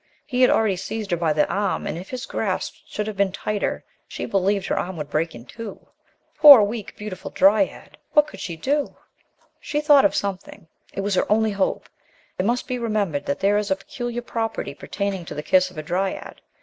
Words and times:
He 0.25 0.41
had 0.41 0.49
already 0.49 0.77
seized 0.77 1.11
her 1.11 1.17
by 1.17 1.31
the 1.31 1.47
arm, 1.47 1.85
and 1.85 1.95
if 1.95 2.09
his 2.09 2.25
grasp 2.25 2.73
should 2.87 3.05
become 3.15 3.31
tighter, 3.31 3.83
she 4.07 4.25
believed 4.25 4.65
her 4.65 4.79
arm 4.79 4.97
would 4.97 5.11
break 5.11 5.35
in 5.35 5.45
two. 5.45 5.89
Poor, 6.39 6.63
weak, 6.63 6.97
beautiful 6.97 7.29
dryad! 7.29 7.99
What 8.13 8.25
could 8.25 8.39
she 8.39 8.55
do? 8.55 8.71
THE 8.71 8.79
LOST 8.79 8.89
DRYAD 8.89 8.99
HE 9.61 9.81
thought 9.81 10.05
of 10.05 10.15
something. 10.15 10.67
It 10.91 11.01
was 11.01 11.13
her 11.13 11.31
only 11.31 11.51
hope! 11.51 11.87
It 12.39 12.45
must 12.47 12.67
be 12.67 12.79
remembered 12.79 13.27
that 13.27 13.41
there 13.41 13.59
is 13.59 13.69
a 13.69 13.75
peculiar 13.75 14.23
property 14.23 14.73
pertaining 14.73 15.23
to 15.25 15.35
the 15.35 15.43
kiss 15.43 15.69
of 15.69 15.77
a 15.77 15.83
dryad. 15.83 16.41